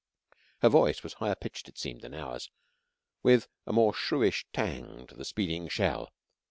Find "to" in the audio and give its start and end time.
5.05-5.15